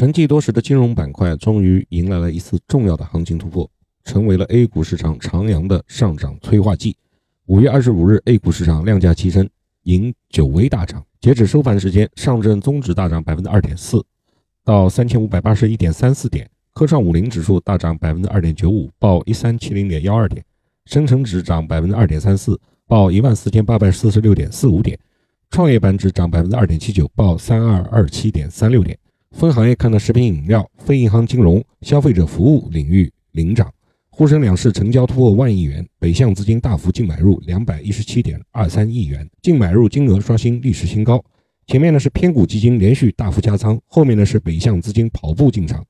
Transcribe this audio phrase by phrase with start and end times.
[0.00, 3.70] 沉寂多时的金融板块终于迎来了一次重要的行情突破，
[4.02, 6.96] 成为了 A 股市场长阳的上涨催化剂。
[7.48, 9.46] 五月二十五日，A 股市场量价齐升，
[9.82, 11.04] 迎久违大涨。
[11.20, 14.02] 截止收盘时间，上证综指大涨百分之二点四，
[14.64, 20.42] 到三千五百八十一点三四点；科创五零指数大涨百分之二点九五，报一三七零点幺二点；
[20.86, 24.96] 深成指涨百分之二点三四，报一万四千八百四十六点四五点；
[25.50, 28.98] 创业板指涨百分之二点七九，报三二二七点三六点。
[29.36, 33.72] 分行业看到食品饮料、非银行金融、消费者服务领域领涨，
[34.10, 41.24] 沪深两市成交突破万亿元，北向资金大幅净买入两百一十七点二三亿元，净买入金额刷新历史新高。
[41.66, 45.82] 前面呢是偏股基金连续大幅加仓，后面呢是北向资金跑步进场。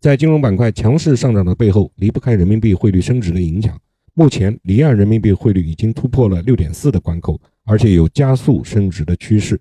[0.00, 3.78] 在金融板块强势上涨的背后，离不开人民币汇率升值的影响。
[4.14, 9.60] 目前离岸人民币汇率已经突破了六点四的关口，而且有加速升值的趋势。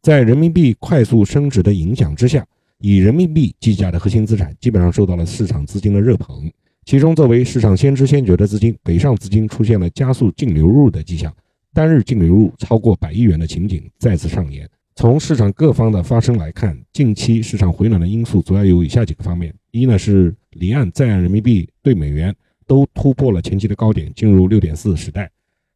[0.00, 2.46] 在人民币快速升值的影响之下，
[2.78, 6.50] 以人民币计价的核心资产基本上受到了市场资金的热捧，
[6.84, 11.34] 其中作为市场先知先觉的资金，北上资金出现了加速净流入的迹象，
[11.72, 14.68] 单日净流入超过百亿元的情景再次上演。
[14.94, 22.34] 从市场各方的发声来看，近期市场回暖的因素主要有以下几个方面：一呢是离岸在岸人民币对美元
[22.66, 25.30] 都突破了前期的高点，进入六点四时代，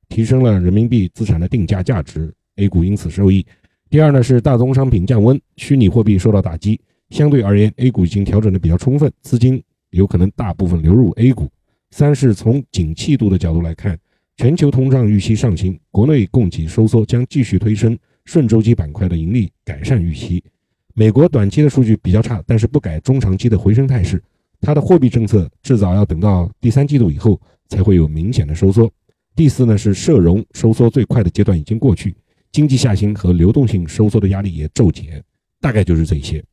[0.08, 3.44] 提升了人民币资产的定价价值，A 股因此受益；
[3.90, 6.80] 第二呢是大宗商品降温，虚拟货币受到打击。
[7.08, 9.60] 相对而言，A 股已经调整的比较充分，资金
[9.90, 11.48] 有可能大部分流入 A 股。
[11.90, 13.98] 三是从景气度的角度来看，
[14.36, 20.40] 全球通胀预期上行，国内供给收缩将继续推升顺周期板块的盈利改善预期。
[20.94, 24.22] 美国短期的数据比较差，但是不改中长期的回升态势。
[24.60, 28.88] 它的货币政策至少要等到第三季度以后才会有明显的收缩。
[29.34, 32.14] 第四呢是社融收缩最快的阶段已经过去，
[32.52, 35.22] 经济下行和流动性收缩的压力也骤减，
[35.60, 36.44] 大概就是这些。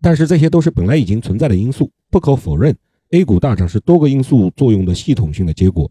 [0.00, 2.76] 但是这些都是本来已经存在的因素，不可否认
[3.10, 5.90] ，A 股大涨是多个因素作用的系统性的结果。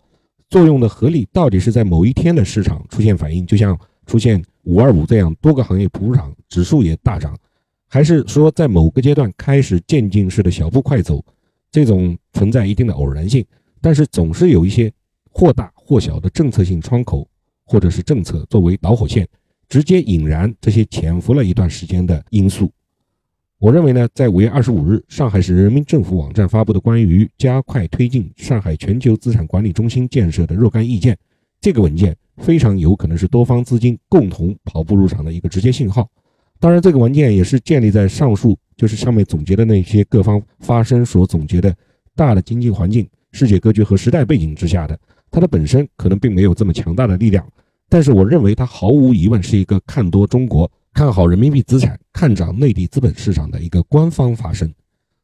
[0.50, 7.36] 作用的合力到底是在某一天的市场出现反应，就像出现五二五这样多个行业普涨，指数也大涨，
[7.88, 11.26] 还是说在某个阶段开始渐进式的小步快走，
[11.72, 13.44] 这种存在一定的偶然性。
[13.82, 14.92] 但是总是有一些
[15.32, 17.28] 或大或小的政策性窗口，
[17.66, 19.28] 或者是政策作为导火线，
[19.68, 22.72] 直接引燃这些潜伏了一段时间的因素。
[23.58, 31.18] 我认为呢，在五月二十五日，上海市人民政府网站发布的关于加快推进上海全球资产管理中心建设的若干意见，
[31.60, 36.08] 这个文件非常有可能是多方资金共同跑步入场的一个直接信号。
[36.60, 41.76] 当然，这个文件也是建立在上述就是上面总结的那些各方发生所总结的
[42.14, 44.98] 大的经济环境、世界格局和时代背景之下的。
[45.30, 47.46] 它的本身可能并没有这么强大的力量，
[47.90, 50.72] 但是我认为它毫无疑问是一个看多中国。
[50.94, 54.74] 看好人民币资产、看涨内地资本市场的一个官方发声。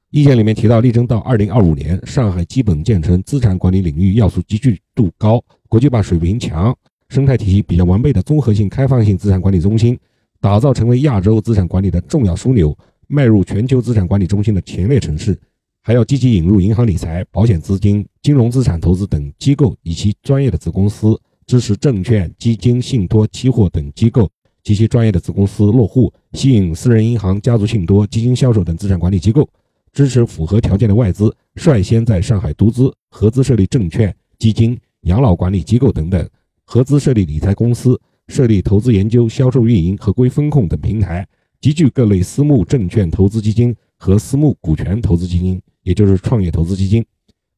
[0.09, 6.75] 意见里面提到，力争到二零二五年，上海基本建成资产管理领域要素集聚度高、国际化水平强、
[7.07, 9.97] 生态体系比较完备的综合性开放性资产管理中心，
[10.41, 15.39] 打造成为亚洲资产管理的重要枢纽，迈入全球资产管理中心的前列城市。
[15.81, 24.29] 还要积极引入银行理财、保险资金、金融资产投资等机构以及专业的子公司，支持证券、基金、信托、期货等机构。
[24.63, 29.49] 及其专业的子公司落户，吸引私人银行、家族信托、基金销售等资产管理机构，
[29.91, 36.29] 支持符合条件的外资率先在上海独资、合资设立证券、基金、养老管理机构等等，
[36.63, 41.27] 合资设立理财公司，设立投资研究、销售运营、合规风控等平台，
[41.59, 47.05] 集聚各类私募证券投资基金和私募股权投资基金，也就是创业投资基金，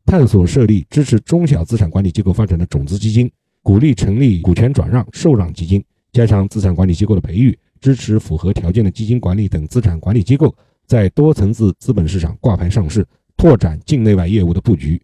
[0.05, 5.83] 探索设立支持中小资产管理机构发展的种子基金，鼓励成立股权转让、受让基金。
[6.11, 13.03] 加强资产管理机构的培育，支持符合条件的基金管理等资产管理机构在多层次资本市场挂牌上市，
[13.35, 15.01] 拓展境内外业务的布局。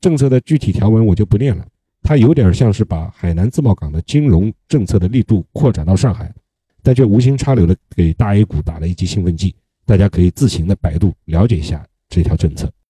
[0.00, 1.66] 政策的具体条文我就不念了，
[2.02, 6.32] 它有点像是把海南自贸港的金融政策的力度扩展到上海，
[6.80, 9.54] 但却无心插柳的给大 A 股打了一剂兴奋剂。
[9.84, 12.70] 大家可以自行的百度了解一下这条政策。